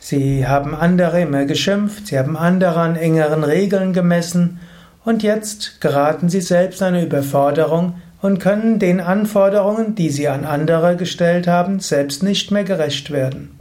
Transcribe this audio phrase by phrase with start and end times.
[0.00, 4.60] Sie haben andere immer geschimpft, Sie haben andere an engeren Regeln gemessen
[5.04, 10.44] und jetzt geraten Sie selbst in eine Überforderung und können den Anforderungen, die Sie an
[10.44, 13.58] andere gestellt haben, selbst nicht mehr gerecht werden.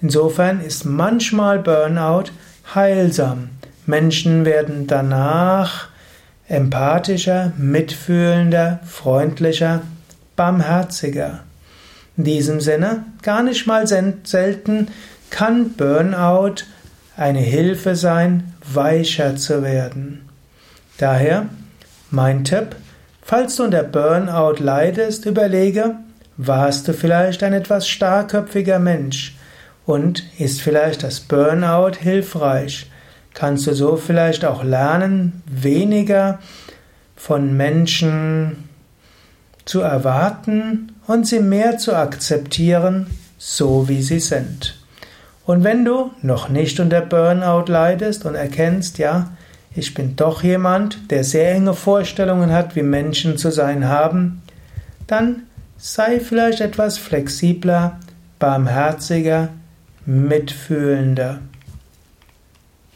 [0.00, 2.30] Insofern ist manchmal Burnout
[2.74, 3.50] heilsam.
[3.86, 5.88] Menschen werden danach
[6.48, 9.82] empathischer, mitfühlender, freundlicher,
[10.36, 11.40] barmherziger.
[12.16, 14.88] In diesem Sinne, gar nicht mal selten
[15.30, 16.64] kann Burnout
[17.16, 20.28] eine Hilfe sein, weicher zu werden.
[20.98, 21.46] Daher
[22.10, 22.76] mein Tipp,
[23.22, 25.96] falls du unter Burnout leidest, überlege,
[26.36, 29.36] warst du vielleicht ein etwas starrköpfiger Mensch
[29.86, 32.90] und ist vielleicht das Burnout hilfreich?
[33.34, 36.40] Kannst du so vielleicht auch lernen, weniger
[37.14, 38.69] von Menschen
[39.70, 43.06] zu erwarten und sie mehr zu akzeptieren,
[43.38, 44.76] so wie sie sind.
[45.46, 49.30] Und wenn du noch nicht unter Burnout leidest und erkennst, ja,
[49.72, 54.42] ich bin doch jemand, der sehr enge Vorstellungen hat, wie Menschen zu sein haben,
[55.06, 55.44] dann
[55.76, 58.00] sei vielleicht etwas flexibler,
[58.40, 59.50] barmherziger,
[60.04, 61.38] mitfühlender.